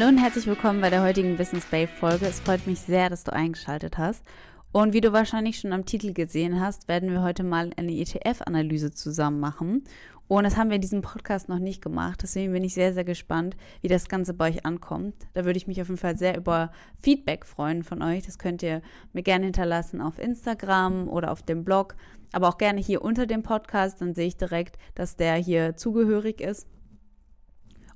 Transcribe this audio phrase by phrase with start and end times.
[0.00, 2.24] Hallo und herzlich willkommen bei der heutigen Business Bay Folge.
[2.24, 4.24] Es freut mich sehr, dass du eingeschaltet hast.
[4.72, 8.92] Und wie du wahrscheinlich schon am Titel gesehen hast, werden wir heute mal eine ETF-Analyse
[8.92, 9.84] zusammen machen.
[10.26, 12.20] Und das haben wir in diesem Podcast noch nicht gemacht.
[12.22, 15.14] Deswegen bin ich sehr, sehr gespannt, wie das Ganze bei euch ankommt.
[15.34, 16.72] Da würde ich mich auf jeden Fall sehr über
[17.02, 18.22] Feedback freuen von euch.
[18.22, 18.80] Das könnt ihr
[19.12, 21.94] mir gerne hinterlassen auf Instagram oder auf dem Blog,
[22.32, 24.00] aber auch gerne hier unter dem Podcast.
[24.00, 26.66] Dann sehe ich direkt, dass der hier zugehörig ist.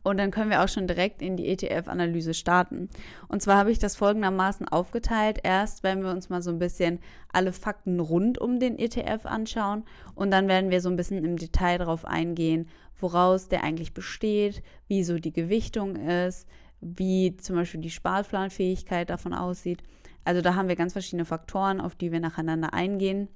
[0.05, 2.91] Und dann können wir auch schon direkt in die ETF-Analyse starten.
[3.27, 5.41] Und zwar habe ich das folgendermaßen aufgeteilt.
[5.43, 7.01] Erst werden wir uns mal so ein bisschen
[7.33, 9.83] alle Fakten rund um den ETF anschauen
[10.15, 12.69] und dann werden wir so ein bisschen im Detail darauf eingehen,
[13.01, 16.47] woraus der eigentlich besteht, wie so die Gewichtung ist,
[16.83, 19.83] wie zum Beispiel die Sparplanfähigkeit davon aussieht.
[20.25, 23.29] Also da haben wir ganz verschiedene Faktoren, auf die wir nacheinander eingehen.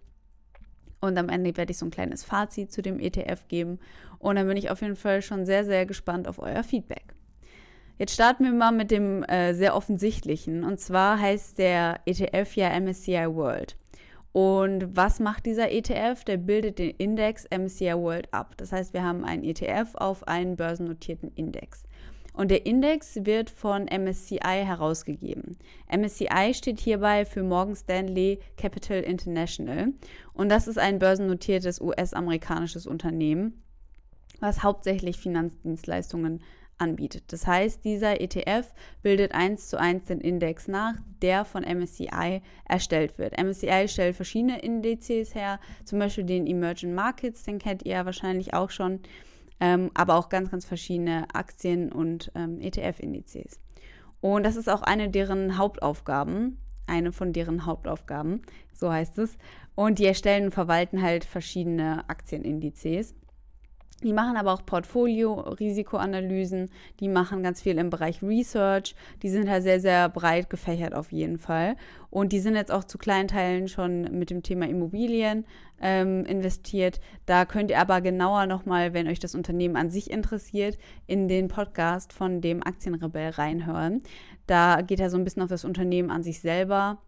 [1.00, 3.78] Und am Ende werde ich so ein kleines Fazit zu dem ETF geben.
[4.18, 7.14] Und dann bin ich auf jeden Fall schon sehr, sehr gespannt auf euer Feedback.
[7.98, 10.64] Jetzt starten wir mal mit dem äh, sehr offensichtlichen.
[10.64, 13.76] Und zwar heißt der ETF ja MSCI World.
[14.32, 16.22] Und was macht dieser ETF?
[16.24, 18.54] Der bildet den Index MSCI World ab.
[18.56, 21.82] Das heißt, wir haben einen ETF auf einen börsennotierten Index.
[22.38, 25.58] Und der Index wird von MSCI herausgegeben.
[25.92, 29.88] MSCI steht hierbei für Morgan Stanley Capital International.
[30.34, 33.60] Und das ist ein börsennotiertes US-amerikanisches Unternehmen,
[34.38, 36.40] was hauptsächlich Finanzdienstleistungen
[36.76, 37.24] anbietet.
[37.32, 38.72] Das heißt, dieser ETF
[39.02, 43.36] bildet eins zu eins den Index nach, der von MSCI erstellt wird.
[43.36, 48.54] MSCI stellt verschiedene Indizes her, zum Beispiel den Emerging Markets, den kennt ihr ja wahrscheinlich
[48.54, 49.00] auch schon
[49.60, 53.58] ähm, aber auch ganz, ganz verschiedene Aktien- und ähm, ETF-Indizes.
[54.20, 59.36] Und das ist auch eine deren Hauptaufgaben, eine von deren Hauptaufgaben, so heißt es.
[59.74, 63.14] Und die erstellen und verwalten halt verschiedene Aktienindizes.
[64.04, 66.70] Die machen aber auch Portfolio-Risikoanalysen,
[67.00, 71.10] die machen ganz viel im Bereich Research, die sind halt sehr, sehr breit gefächert auf
[71.10, 71.74] jeden Fall.
[72.08, 75.44] Und die sind jetzt auch zu kleinen Teilen schon mit dem Thema Immobilien
[75.80, 77.00] ähm, investiert.
[77.26, 80.78] Da könnt ihr aber genauer nochmal, wenn euch das Unternehmen an sich interessiert,
[81.08, 84.02] in den Podcast von dem Aktienrebell reinhören.
[84.46, 86.98] Da geht er so ein bisschen auf das Unternehmen an sich selber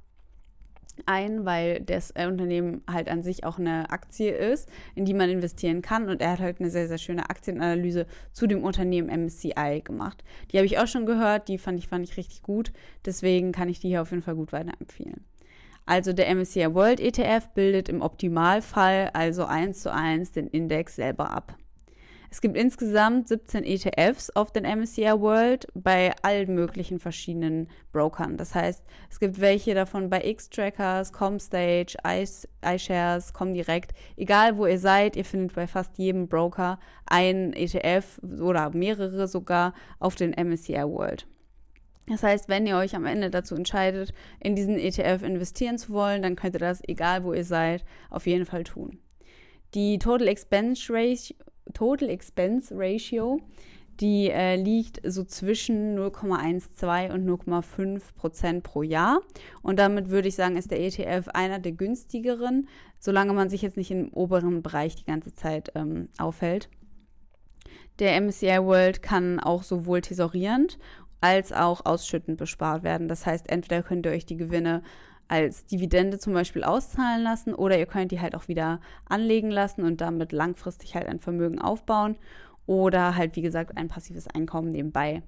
[1.06, 5.30] ein, weil das äh, Unternehmen halt an sich auch eine Aktie ist, in die man
[5.30, 6.08] investieren kann.
[6.08, 10.24] Und er hat halt eine sehr, sehr schöne Aktienanalyse zu dem Unternehmen MSCI gemacht.
[10.50, 12.72] Die habe ich auch schon gehört, die fand ich, fand ich richtig gut.
[13.04, 15.24] Deswegen kann ich die hier auf jeden Fall gut weiterempfehlen.
[15.86, 21.30] Also der MSCI World ETF bildet im Optimalfall also eins zu eins den Index selber
[21.30, 21.56] ab.
[22.32, 28.36] Es gibt insgesamt 17 ETFs auf den MSCI World bei allen möglichen verschiedenen Brokern.
[28.36, 33.94] Das heißt, es gibt welche davon bei X-Trackers, Comstage, iShares, Comdirect.
[34.16, 39.74] Egal wo ihr seid, ihr findet bei fast jedem Broker einen ETF oder mehrere sogar
[39.98, 41.26] auf den MSCI World.
[42.06, 46.22] Das heißt, wenn ihr euch am Ende dazu entscheidet, in diesen ETF investieren zu wollen,
[46.22, 49.00] dann könnt ihr das, egal wo ihr seid, auf jeden Fall tun.
[49.74, 50.80] Die Total Expense
[51.72, 53.40] Total Expense Ratio,
[54.00, 59.20] die äh, liegt so zwischen 0,12 und 0,5 Prozent pro Jahr.
[59.62, 63.76] Und damit würde ich sagen, ist der ETF einer der günstigeren, solange man sich jetzt
[63.76, 66.70] nicht im oberen Bereich die ganze Zeit ähm, aufhält.
[67.98, 70.78] Der MSCI World kann auch sowohl tesorierend
[71.20, 73.08] als auch ausschüttend bespart werden.
[73.08, 74.82] Das heißt, entweder könnt ihr euch die Gewinne
[75.30, 79.84] als Dividende zum Beispiel auszahlen lassen oder ihr könnt die halt auch wieder anlegen lassen
[79.84, 82.16] und damit langfristig halt ein Vermögen aufbauen
[82.66, 85.22] oder halt, wie gesagt, ein passives Einkommen nebenbei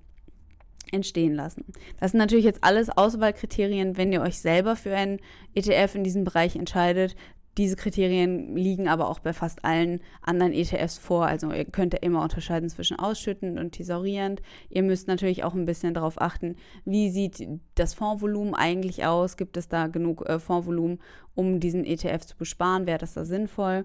[0.90, 1.64] entstehen lassen.
[2.00, 5.20] Das sind natürlich jetzt alles Auswahlkriterien, wenn ihr euch selber für einen
[5.54, 7.14] ETF in diesem Bereich entscheidet.
[7.58, 11.26] Diese Kriterien liegen aber auch bei fast allen anderen ETFs vor.
[11.26, 14.40] Also ihr könnt ja immer unterscheiden zwischen ausschüttend und thesaurierend.
[14.70, 16.56] Ihr müsst natürlich auch ein bisschen darauf achten,
[16.86, 19.36] wie sieht das Fondsvolumen eigentlich aus?
[19.36, 20.98] Gibt es da genug äh, Fondsvolumen,
[21.34, 22.86] um diesen ETF zu besparen?
[22.86, 23.84] Wäre das da sinnvoll?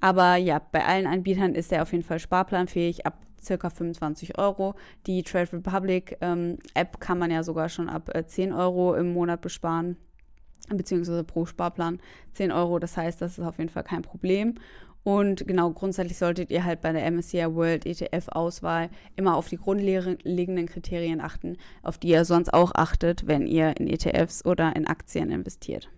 [0.00, 4.74] Aber ja, bei allen Anbietern ist er auf jeden Fall sparplanfähig ab circa 25 Euro.
[5.06, 9.12] Die Trade Republic ähm, App kann man ja sogar schon ab äh, 10 Euro im
[9.12, 9.96] Monat besparen
[10.68, 12.00] beziehungsweise pro Sparplan
[12.32, 12.78] 10 Euro.
[12.78, 14.54] Das heißt, das ist auf jeden Fall kein Problem.
[15.06, 20.66] Und genau, grundsätzlich solltet ihr halt bei der MSCI World ETF-Auswahl immer auf die grundlegenden
[20.66, 25.30] Kriterien achten, auf die ihr sonst auch achtet, wenn ihr in ETFs oder in Aktien
[25.30, 25.88] investiert.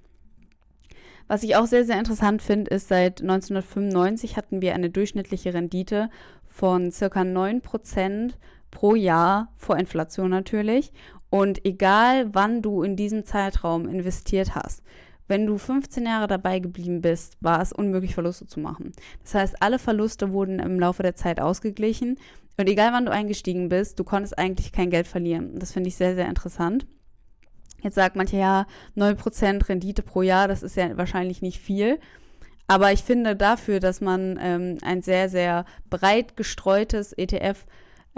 [1.26, 6.10] Was ich auch sehr, sehr interessant finde, ist, seit 1995 hatten wir eine durchschnittliche Rendite
[6.46, 8.32] von circa 9%
[8.70, 10.92] pro Jahr vor Inflation natürlich.
[11.30, 14.82] Und egal, wann du in diesem Zeitraum investiert hast,
[15.28, 18.92] wenn du 15 Jahre dabei geblieben bist, war es unmöglich, Verluste zu machen.
[19.22, 22.18] Das heißt, alle Verluste wurden im Laufe der Zeit ausgeglichen.
[22.56, 25.58] Und egal wann du eingestiegen bist, du konntest eigentlich kein Geld verlieren.
[25.58, 26.86] Das finde ich sehr, sehr interessant.
[27.82, 28.66] Jetzt sagt manche ja,
[28.96, 32.00] 9% Rendite pro Jahr, das ist ja wahrscheinlich nicht viel.
[32.66, 37.66] Aber ich finde dafür, dass man ähm, ein sehr, sehr breit gestreutes ETF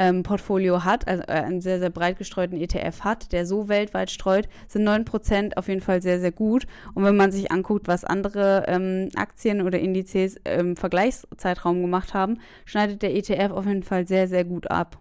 [0.00, 4.11] ähm, Portfolio hat, also äh, einen sehr, sehr breit gestreuten ETF hat, der so weltweit
[4.11, 6.67] streut, sind 9% auf jeden Fall sehr, sehr gut.
[6.94, 12.38] Und wenn man sich anguckt, was andere ähm, Aktien oder Indizes im Vergleichszeitraum gemacht haben,
[12.64, 14.99] schneidet der ETF auf jeden Fall sehr, sehr gut ab.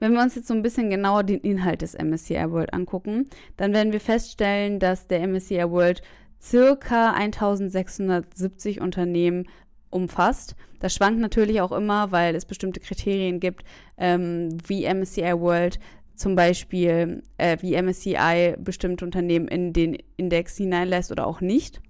[0.00, 3.72] Wenn wir uns jetzt so ein bisschen genauer den Inhalt des MSCI World angucken, dann
[3.72, 6.02] werden wir feststellen, dass der MSCI World
[6.42, 9.46] circa 1670 Unternehmen
[9.94, 10.56] umfasst.
[10.80, 13.64] Das schwankt natürlich auch immer, weil es bestimmte Kriterien gibt,
[13.96, 15.78] ähm, wie MSCI World
[16.14, 21.80] zum Beispiel, äh, wie MSCI bestimmte Unternehmen in den Index hineinlässt oder auch nicht.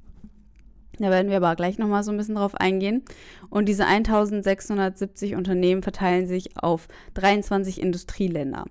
[0.99, 3.03] Da werden wir aber gleich nochmal so ein bisschen drauf eingehen.
[3.51, 8.65] Und diese 1670 Unternehmen verteilen sich auf 23 Industrieländer.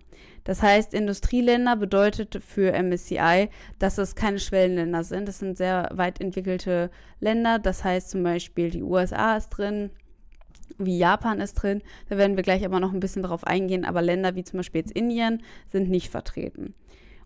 [0.43, 3.49] Das heißt, Industrieländer bedeutet für MSCI,
[3.79, 5.27] dass es keine Schwellenländer sind.
[5.27, 7.59] Das sind sehr weit entwickelte Länder.
[7.59, 9.89] Das heißt zum Beispiel, die USA ist drin,
[10.77, 11.81] wie Japan ist drin.
[12.09, 13.85] Da werden wir gleich aber noch ein bisschen drauf eingehen.
[13.85, 16.73] Aber Länder wie zum Beispiel jetzt Indien sind nicht vertreten.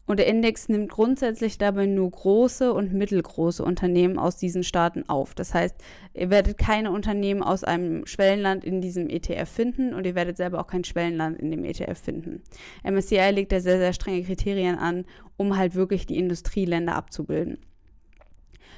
[0.07, 5.36] Und der Index nimmt grundsätzlich dabei nur große und mittelgroße Unternehmen aus diesen Staaten auf.
[5.36, 5.75] Das heißt,
[6.13, 10.62] ihr werdet keine Unternehmen aus einem Schwellenland in diesem ETF finden und ihr werdet selber
[10.62, 12.42] auch kein Schwellenland in dem ETF finden.
[12.83, 15.04] MSCI legt da sehr, sehr strenge Kriterien an,
[15.36, 17.57] um halt wirklich die Industrieländer abzubilden.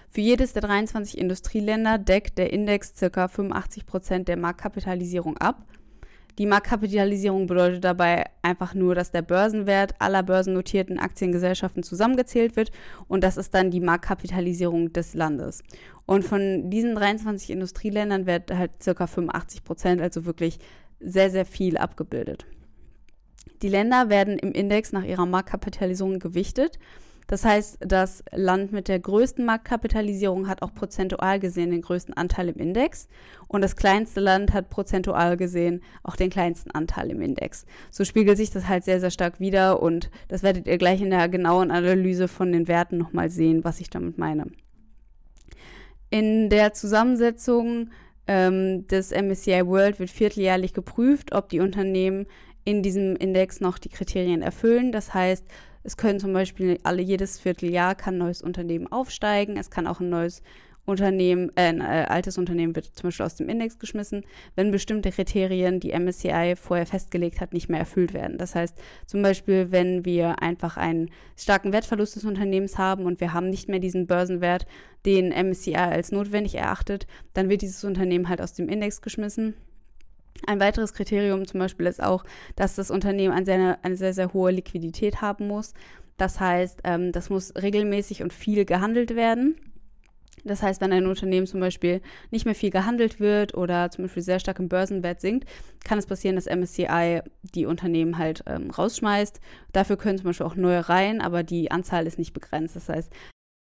[0.10, 3.28] Für jedes der 23 Industrieländer deckt der Index ca.
[3.28, 5.64] 85 Prozent der Marktkapitalisierung ab
[6.40, 12.72] die Marktkapitalisierung bedeutet dabei einfach nur, dass der Börsenwert aller börsennotierten Aktiengesellschaften zusammengezählt wird
[13.10, 15.62] und das ist dann die Marktkapitalisierung des Landes.
[16.06, 20.60] Und von diesen 23 Industrieländern wird halt circa 85 Prozent, also wirklich
[21.02, 22.46] sehr, sehr viel abgebildet.
[23.62, 26.80] Die Länder werden im Index nach ihrer Marktkapitalisierung gewichtet
[27.30, 32.50] das heißt, das Land mit der größten Marktkapitalisierung hat auch prozentual gesehen den größten Anteil
[32.50, 33.08] im Index
[33.48, 37.68] und das kleinste Land hat prozentual gesehen auch den kleinsten Anteil im Index.
[37.92, 41.12] So spiegelt sich das halt sehr, sehr stark wieder und das werdet ihr gleich in
[41.12, 44.48] der genauen Analyse von den Werten nochmal sehen, was ich damit meine.
[46.10, 47.92] In der Zusammensetzung
[48.26, 52.26] ähm, des MSCI World wird vierteljährlich geprüft, ob die Unternehmen
[52.66, 54.92] in diesem Index noch die Kriterien erfüllen.
[54.92, 55.46] Das heißt,
[55.84, 59.58] es können zum Beispiel alle jedes Vierteljahr kann ein neues Unternehmen aufsteigen.
[59.58, 60.42] Es kann auch ein neues
[60.90, 65.12] Unternehmen, äh, ein äh, altes Unternehmen wird zum Beispiel aus dem Index geschmissen, wenn bestimmte
[65.12, 68.38] Kriterien, die MSCI vorher festgelegt hat, nicht mehr erfüllt werden.
[68.38, 73.34] Das heißt zum Beispiel, wenn wir einfach einen starken Wertverlust des Unternehmens haben und wir
[73.34, 74.66] haben nicht mehr diesen Börsenwert,
[75.06, 79.54] den MSCI als notwendig erachtet, dann wird dieses Unternehmen halt aus dem Index geschmissen.
[80.48, 82.24] Ein weiteres Kriterium zum Beispiel ist auch,
[82.56, 85.74] dass das Unternehmen eine sehr, eine sehr, sehr hohe Liquidität haben muss.
[86.18, 89.56] Das heißt, ähm, das muss regelmäßig und viel gehandelt werden.
[90.46, 94.24] Das heißt, wenn ein Unternehmen zum Beispiel nicht mehr viel gehandelt wird oder zum Beispiel
[94.24, 95.48] sehr stark im Börsenwert sinkt,
[95.84, 97.22] kann es passieren, dass MSCI
[97.56, 99.40] die Unternehmen halt ähm, rausschmeißt.
[99.74, 102.76] Dafür können zum Beispiel auch neue rein, aber die Anzahl ist nicht begrenzt.
[102.76, 103.12] Das heißt,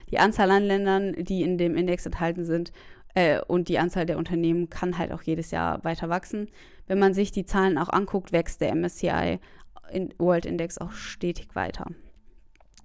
[0.10, 2.72] die Anzahl an Ländern, die in dem Index enthalten sind,
[3.14, 6.50] äh, und die Anzahl der Unternehmen kann halt auch jedes Jahr weiter wachsen.
[6.88, 9.40] Wenn man sich die Zahlen auch anguckt, wächst der MSCI
[10.18, 11.86] World Index auch stetig weiter.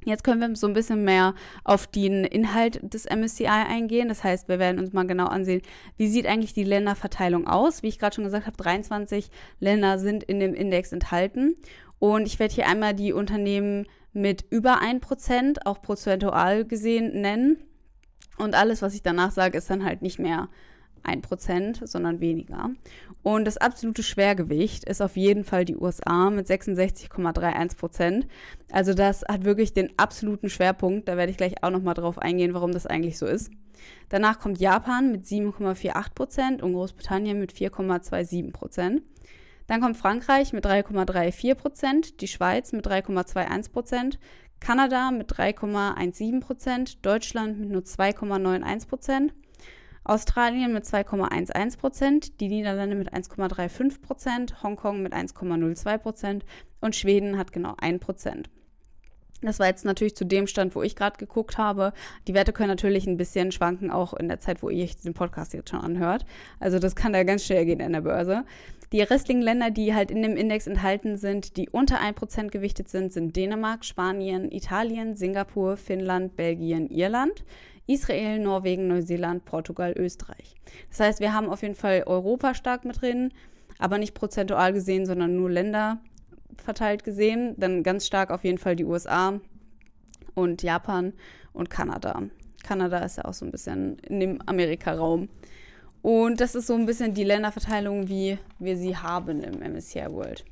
[0.04, 4.08] Jetzt können wir so ein bisschen mehr auf den Inhalt des MSCI eingehen.
[4.08, 5.62] Das heißt, wir werden uns mal genau ansehen,
[5.96, 7.82] wie sieht eigentlich die Länderverteilung aus.
[7.82, 11.56] Wie ich gerade schon gesagt habe, 23 Länder sind in dem Index enthalten.
[11.98, 17.58] Und ich werde hier einmal die Unternehmen mit über 1%, auch prozentual gesehen, nennen.
[18.38, 20.48] Und alles, was ich danach sage, ist dann halt nicht mehr
[21.06, 22.70] 1%, sondern weniger.
[23.22, 28.24] Und das absolute Schwergewicht ist auf jeden Fall die USA mit 66,31%.
[28.70, 31.08] Also das hat wirklich den absoluten Schwerpunkt.
[31.08, 33.50] Da werde ich gleich auch nochmal drauf eingehen, warum das eigentlich so ist.
[34.08, 39.02] Danach kommt Japan mit 7,48% und Großbritannien mit 4,27%.
[39.66, 44.18] Dann kommt Frankreich mit 3,34%, die Schweiz mit 3,21%,
[44.66, 49.32] Kanada mit 3,17 Prozent, Deutschland mit nur 2,91 Prozent,
[50.02, 56.44] Australien mit 2,11 Prozent, die Niederlande mit 1,35 Prozent, Hongkong mit 1,02 Prozent
[56.80, 58.50] und Schweden hat genau 1 Prozent.
[59.40, 61.92] Das war jetzt natürlich zu dem Stand, wo ich gerade geguckt habe.
[62.26, 65.54] Die Werte können natürlich ein bisschen schwanken, auch in der Zeit, wo ihr den Podcast
[65.54, 66.26] jetzt schon anhört.
[66.58, 68.44] Also das kann da ganz schnell gehen in der Börse.
[68.92, 73.12] Die restlichen Länder, die halt in dem Index enthalten sind, die unter 1% gewichtet sind,
[73.12, 77.44] sind Dänemark, Spanien, Italien, Singapur, Finnland, Belgien, Irland,
[77.86, 80.54] Israel, Norwegen, Neuseeland, Portugal, Österreich.
[80.90, 83.32] Das heißt, wir haben auf jeden Fall Europa stark mit drin,
[83.78, 86.00] aber nicht prozentual gesehen, sondern nur Länder
[86.56, 87.54] verteilt gesehen.
[87.56, 89.40] Dann ganz stark auf jeden Fall die USA
[90.34, 91.12] und Japan
[91.52, 92.22] und Kanada.
[92.62, 95.28] Kanada ist ja auch so ein bisschen in dem Amerika-Raum.
[96.02, 100.44] Und das ist so ein bisschen die Länderverteilung, wie wir sie haben im MSCI World.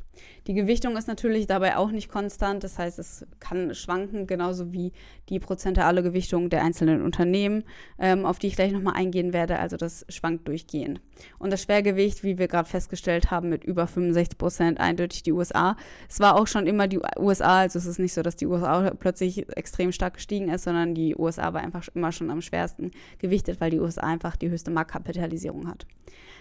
[0.47, 4.93] Die Gewichtung ist natürlich dabei auch nicht konstant, das heißt, es kann schwanken, genauso wie
[5.31, 7.65] die prozentuale Gewichtung der einzelnen Unternehmen,
[7.99, 9.59] ähm, auf die ich gleich nochmal eingehen werde.
[9.59, 11.01] Also das schwankt durchgehend.
[11.39, 15.77] Und das Schwergewicht, wie wir gerade festgestellt haben, mit über 65 Prozent eindeutig die USA.
[16.11, 18.91] Es war auch schon immer die USA, also es ist nicht so, dass die USA
[18.91, 23.63] plötzlich extrem stark gestiegen ist, sondern die USA war einfach immer schon am schwersten gewichtet,
[23.63, 25.87] weil die USA einfach die höchste Marktkapitalisierung hat.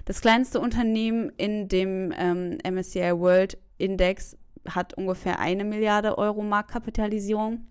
[0.06, 4.38] Das kleinste Unternehmen in dem ähm, MSCI World Index
[4.68, 7.68] hat ungefähr eine Milliarde Euro Marktkapitalisierung.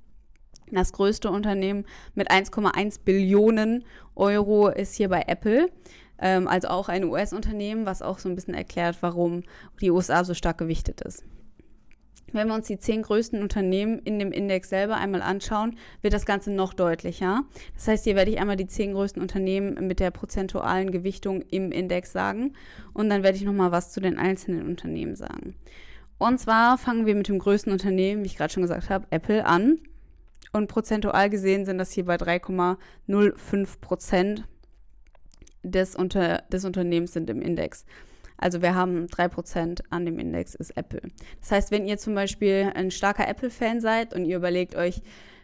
[0.71, 5.71] Das größte Unternehmen mit 1,1 Billionen Euro ist hier bei Apple,
[6.19, 9.43] ähm, also auch ein US-Unternehmen, was auch so ein bisschen erklärt, warum
[9.81, 11.25] die USA so stark gewichtet ist.
[12.33, 16.25] Wenn wir uns die zehn größten Unternehmen in dem Index selber einmal anschauen, wird das
[16.25, 17.45] Ganze noch deutlicher.
[17.75, 21.71] Das heißt, hier werde ich einmal die zehn größten Unternehmen mit der prozentualen Gewichtung im
[21.71, 22.55] Index sagen
[22.95, 25.55] und dann werde ich nochmal was zu den einzelnen Unternehmen sagen.
[26.23, 29.45] Und zwar fangen wir mit dem größten Unternehmen, wie ich gerade schon gesagt habe, Apple
[29.45, 29.79] an.
[30.53, 34.45] Und prozentual gesehen sind das hier bei 3,05 Prozent
[35.63, 37.85] des, unter, des Unternehmens sind im Index.
[38.37, 41.03] Also wir haben 3% an dem Index ist Apple.
[41.41, 45.03] Das heißt, wenn ihr zum Beispiel ein starker Apple-Fan seid und ihr überlegt euch,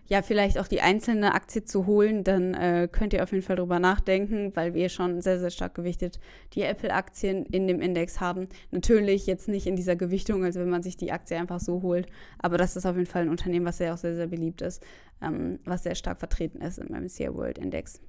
[0.09, 3.57] ja, vielleicht auch die einzelne Aktie zu holen, dann äh, könnt ihr auf jeden Fall
[3.57, 6.19] drüber nachdenken, weil wir schon sehr, sehr stark gewichtet
[6.55, 8.49] die Apple-Aktien in dem Index haben.
[8.71, 12.07] Natürlich jetzt nicht in dieser Gewichtung, als wenn man sich die Aktie einfach so holt,
[12.39, 14.83] aber das ist auf jeden Fall ein Unternehmen, was ja auch sehr, sehr beliebt ist,
[15.21, 18.01] ähm, was sehr stark vertreten ist im MSCI World Index.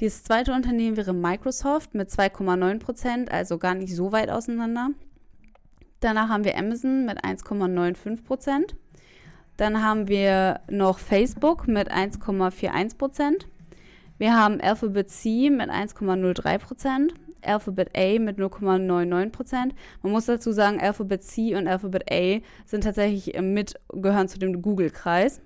[0.00, 4.90] Dieses zweite Unternehmen wäre Microsoft mit 2,9 Prozent, also gar nicht so weit auseinander.
[5.98, 8.76] Danach haben wir Amazon mit 1,95 Prozent.
[9.56, 13.48] Dann haben wir noch Facebook mit 1,41 Prozent.
[14.18, 17.14] Wir haben Alphabet C mit 1,03 Prozent.
[17.44, 19.74] Alphabet A mit 0,99 Prozent.
[20.02, 24.62] Man muss dazu sagen, Alphabet C und Alphabet A sind tatsächlich mit, gehören zu dem
[24.62, 25.40] Google-Kreis.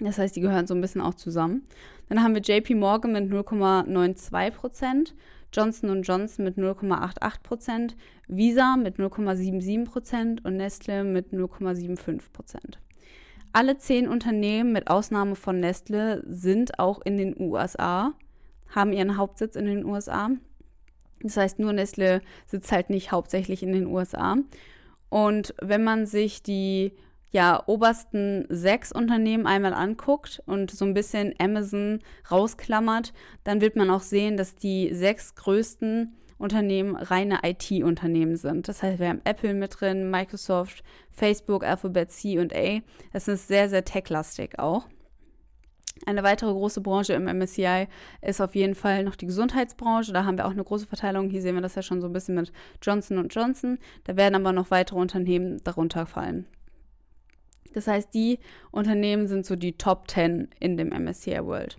[0.00, 1.66] Das heißt, die gehören so ein bisschen auch zusammen.
[2.08, 5.14] Dann haben wir JP Morgan mit 0,92 Prozent,
[5.52, 12.78] Johnson Johnson mit 0,88 Prozent, Visa mit 0,77 Prozent und Nestle mit 0,75 Prozent.
[13.52, 18.14] Alle zehn Unternehmen mit Ausnahme von Nestle sind auch in den USA,
[18.68, 20.30] haben ihren Hauptsitz in den USA.
[21.20, 24.36] Das heißt, nur Nestle sitzt halt nicht hauptsächlich in den USA.
[25.10, 26.92] Und wenn man sich die
[27.30, 33.12] ja, obersten sechs Unternehmen einmal anguckt und so ein bisschen Amazon rausklammert,
[33.44, 38.68] dann wird man auch sehen, dass die sechs größten Unternehmen reine IT-Unternehmen sind.
[38.68, 42.80] Das heißt, wir haben Apple mit drin, Microsoft, Facebook, Alphabet C und A.
[43.12, 44.86] Das ist sehr, sehr tech-lastig auch.
[46.04, 47.86] Eine weitere große Branche im MSCI
[48.22, 50.12] ist auf jeden Fall noch die Gesundheitsbranche.
[50.12, 51.30] Da haben wir auch eine große Verteilung.
[51.30, 53.78] Hier sehen wir das ja schon so ein bisschen mit Johnson Johnson.
[54.04, 56.46] Da werden aber noch weitere Unternehmen darunter fallen.
[57.72, 58.38] Das heißt, die
[58.70, 61.78] Unternehmen sind so die Top 10 in dem MSCI World.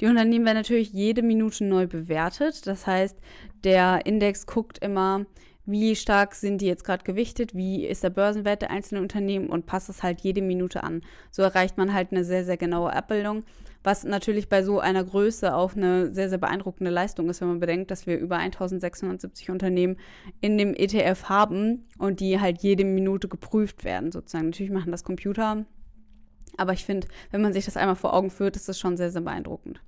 [0.00, 2.66] Die Unternehmen werden natürlich jede Minute neu bewertet.
[2.66, 3.16] Das heißt,
[3.64, 5.26] der Index guckt immer,
[5.66, 9.66] wie stark sind die jetzt gerade gewichtet, wie ist der Börsenwert der einzelnen Unternehmen und
[9.66, 11.02] passt es halt jede Minute an.
[11.30, 13.44] So erreicht man halt eine sehr, sehr genaue Abbildung,
[13.84, 17.60] was natürlich bei so einer Größe auch eine sehr, sehr beeindruckende Leistung ist, wenn man
[17.60, 19.98] bedenkt, dass wir über 1670 Unternehmen
[20.40, 24.46] in dem ETF haben und die halt jede Minute geprüft werden, sozusagen.
[24.46, 25.66] Natürlich machen das Computer,
[26.56, 29.10] aber ich finde, wenn man sich das einmal vor Augen führt, ist das schon sehr,
[29.10, 29.82] sehr beeindruckend.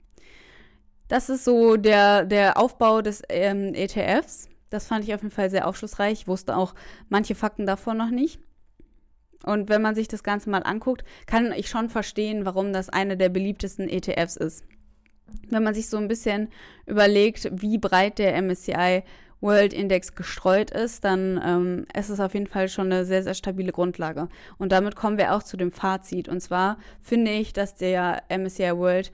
[1.10, 4.48] Das ist so der, der Aufbau des ähm, ETFs.
[4.70, 6.12] Das fand ich auf jeden Fall sehr aufschlussreich.
[6.12, 6.72] Ich wusste auch
[7.08, 8.38] manche Fakten davon noch nicht.
[9.44, 13.16] Und wenn man sich das Ganze mal anguckt, kann ich schon verstehen, warum das eine
[13.16, 14.62] der beliebtesten ETFs ist.
[15.48, 16.48] Wenn man sich so ein bisschen
[16.86, 19.02] überlegt, wie breit der MSCI
[19.40, 23.34] World Index gestreut ist, dann ähm, ist es auf jeden Fall schon eine sehr, sehr
[23.34, 24.28] stabile Grundlage.
[24.58, 26.28] Und damit kommen wir auch zu dem Fazit.
[26.28, 29.10] Und zwar finde ich, dass der MSCI World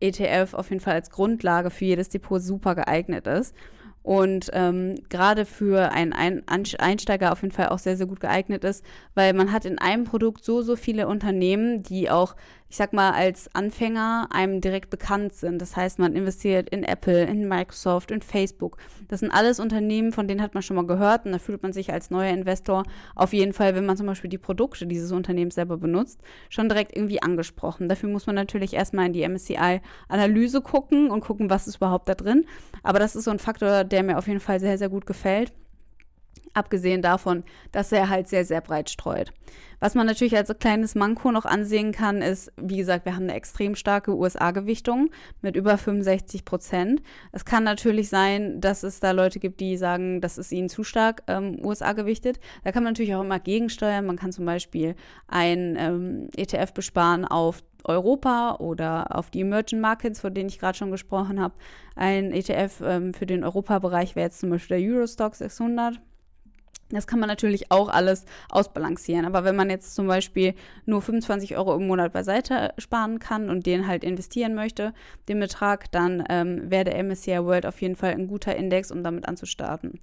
[0.00, 3.54] ETF auf jeden Fall als Grundlage für jedes Depot super geeignet ist.
[4.02, 8.82] Und ähm, gerade für einen Einsteiger auf jeden Fall auch sehr, sehr gut geeignet ist,
[9.14, 12.34] weil man hat in einem Produkt so, so viele Unternehmen, die auch
[12.70, 15.60] ich sag mal, als Anfänger einem direkt bekannt sind.
[15.60, 18.76] Das heißt, man investiert in Apple, in Microsoft, in Facebook.
[19.08, 21.72] Das sind alles Unternehmen, von denen hat man schon mal gehört und da fühlt man
[21.72, 22.82] sich als neuer Investor
[23.14, 26.20] auf jeden Fall, wenn man zum Beispiel die Produkte dieses Unternehmens selber benutzt,
[26.50, 27.88] schon direkt irgendwie angesprochen.
[27.88, 32.14] Dafür muss man natürlich erstmal in die MSCI-Analyse gucken und gucken, was ist überhaupt da
[32.14, 32.44] drin.
[32.82, 35.52] Aber das ist so ein Faktor, der mir auf jeden Fall sehr, sehr gut gefällt.
[36.58, 39.32] Abgesehen davon, dass er halt sehr, sehr breit streut.
[39.78, 43.34] Was man natürlich als kleines Manko noch ansehen kann, ist, wie gesagt, wir haben eine
[43.34, 45.10] extrem starke USA-Gewichtung
[45.40, 47.00] mit über 65 Prozent.
[47.30, 50.82] Es kann natürlich sein, dass es da Leute gibt, die sagen, das ist ihnen zu
[50.82, 52.40] stark ähm, USA gewichtet.
[52.64, 54.04] Da kann man natürlich auch immer gegensteuern.
[54.04, 54.96] Man kann zum Beispiel
[55.28, 60.76] ein ähm, ETF besparen auf Europa oder auf die Emerging Markets, von denen ich gerade
[60.76, 61.54] schon gesprochen habe.
[61.94, 66.00] Ein ETF ähm, für den Europabereich wäre jetzt zum Beispiel der Eurostock 600.
[66.90, 69.26] Das kann man natürlich auch alles ausbalancieren.
[69.26, 70.54] Aber wenn man jetzt zum Beispiel
[70.86, 74.94] nur 25 Euro im Monat beiseite sparen kann und den halt investieren möchte,
[75.28, 79.02] den Betrag, dann ähm, wäre der MSCI World auf jeden Fall ein guter Index, um
[79.02, 80.00] damit anzustarten.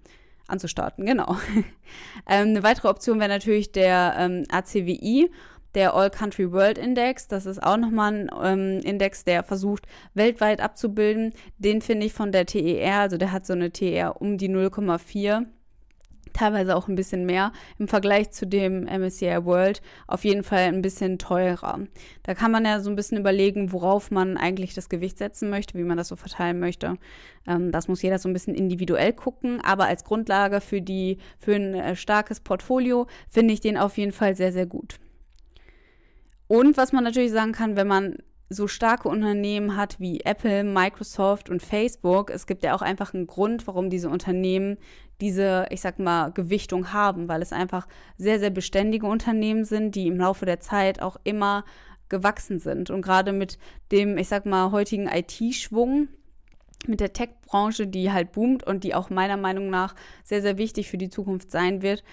[0.48, 1.38] Anzustarten, genau.
[2.30, 5.32] ähm, eine weitere Option wäre natürlich der ähm, ACWI
[5.76, 7.28] der All Country World Index.
[7.28, 11.34] Das ist auch nochmal ein ähm, Index, der versucht, weltweit abzubilden.
[11.58, 15.46] Den finde ich von der TER, also der hat so eine TER um die 0,4
[16.36, 20.82] teilweise auch ein bisschen mehr im Vergleich zu dem MSCI World auf jeden Fall ein
[20.82, 21.80] bisschen teurer.
[22.24, 25.78] Da kann man ja so ein bisschen überlegen, worauf man eigentlich das Gewicht setzen möchte,
[25.78, 26.98] wie man das so verteilen möchte.
[27.48, 31.56] Ähm, das muss jeder so ein bisschen individuell gucken, aber als Grundlage für die für
[31.56, 35.00] ein äh, starkes Portfolio finde ich den auf jeden Fall sehr sehr gut.
[36.48, 38.18] Und was man natürlich sagen kann, wenn man
[38.50, 43.26] so starke Unternehmen hat wie Apple, Microsoft und Facebook, es gibt ja auch einfach einen
[43.26, 44.78] Grund, warum diese Unternehmen
[45.22, 50.08] diese, ich sag mal, Gewichtung haben, weil es einfach sehr, sehr beständige Unternehmen sind, die
[50.08, 51.64] im Laufe der Zeit auch immer
[52.10, 52.90] gewachsen sind.
[52.90, 53.58] Und gerade mit
[53.92, 56.10] dem, ich sag mal, heutigen IT-Schwung,
[56.88, 60.88] mit der Tech-Branche, die halt boomt und die auch meiner Meinung nach sehr, sehr wichtig
[60.88, 62.04] für die Zukunft sein wird,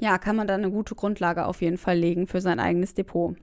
[0.00, 3.36] ja, kann man da eine gute Grundlage auf jeden Fall legen für sein eigenes Depot.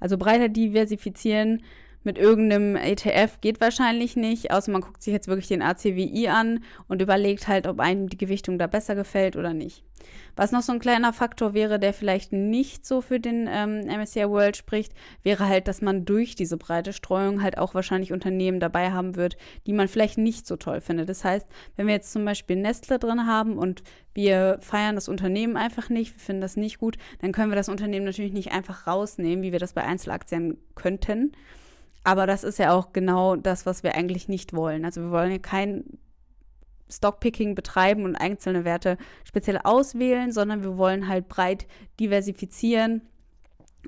[0.00, 1.62] Also breiter diversifizieren
[2.04, 6.64] mit irgendeinem ETF geht wahrscheinlich nicht, außer man guckt sich jetzt wirklich den ACWI an
[6.88, 9.84] und überlegt halt, ob einem die Gewichtung da besser gefällt oder nicht.
[10.34, 14.28] Was noch so ein kleiner Faktor wäre, der vielleicht nicht so für den ähm, MSCI
[14.28, 18.92] World spricht, wäre halt, dass man durch diese breite Streuung halt auch wahrscheinlich Unternehmen dabei
[18.92, 19.36] haben wird,
[19.66, 21.08] die man vielleicht nicht so toll findet.
[21.08, 23.82] Das heißt, wenn wir jetzt zum Beispiel Nestle drin haben und
[24.14, 27.68] wir feiern das Unternehmen einfach nicht, wir finden das nicht gut, dann können wir das
[27.68, 31.32] Unternehmen natürlich nicht einfach rausnehmen, wie wir das bei Einzelaktien könnten.
[32.04, 34.84] Aber das ist ja auch genau das, was wir eigentlich nicht wollen.
[34.84, 35.84] Also wir wollen ja kein
[36.90, 41.66] Stockpicking betreiben und einzelne Werte speziell auswählen, sondern wir wollen halt breit
[42.00, 43.02] diversifizieren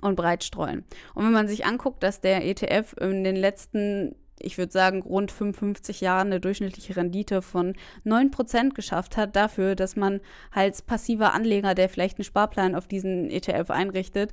[0.01, 0.85] und breit streuen.
[1.15, 5.31] Und wenn man sich anguckt, dass der ETF in den letzten ich würde sagen, rund
[5.31, 7.75] 55 Jahren eine durchschnittliche Rendite von
[8.05, 13.31] 9% geschafft hat, dafür, dass man als passiver Anleger, der vielleicht einen Sparplan auf diesen
[13.31, 14.33] ETF einrichtet,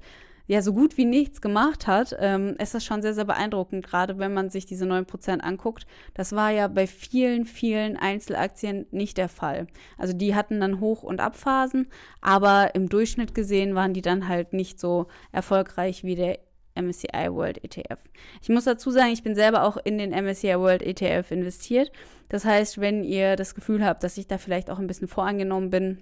[0.52, 4.20] ja so gut wie nichts gemacht hat, ähm, ist das schon sehr, sehr beeindruckend, gerade
[4.20, 5.88] wenn man sich diese 9% anguckt.
[6.14, 9.68] Das war ja bei vielen, vielen Einzelaktien nicht der Fall.
[9.98, 11.88] Also die hatten dann Hoch- und Abphasen,
[12.20, 16.40] aber im Durchschnitt gesehen waren die dann halt nicht so erfolgreich wie der
[16.76, 18.00] MSCI World ETF.
[18.42, 21.94] Ich muss dazu sagen, ich bin selber auch in den MSCI World ETF investiert.
[22.28, 25.70] Das heißt, wenn ihr das Gefühl habt, dass ich da vielleicht auch ein bisschen vorangenommen
[25.70, 26.00] bin,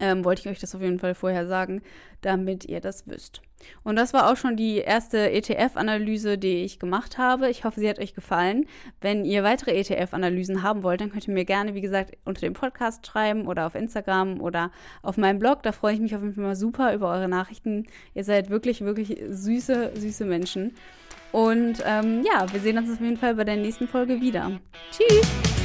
[0.00, 1.82] ähm, wollte ich euch das auf jeden Fall vorher sagen,
[2.20, 3.42] damit ihr das wisst.
[3.82, 7.50] Und das war auch schon die erste ETF-Analyse, die ich gemacht habe.
[7.50, 8.66] Ich hoffe, sie hat euch gefallen.
[9.00, 12.52] Wenn ihr weitere ETF-Analysen haben wollt, dann könnt ihr mir gerne, wie gesagt, unter dem
[12.52, 14.70] Podcast schreiben oder auf Instagram oder
[15.02, 15.62] auf meinem Blog.
[15.62, 17.86] Da freue ich mich auf jeden Fall mal super über eure Nachrichten.
[18.14, 20.74] Ihr seid wirklich, wirklich süße, süße Menschen.
[21.32, 24.52] Und ähm, ja, wir sehen uns auf jeden Fall bei der nächsten Folge wieder.
[24.90, 25.57] Tschüss!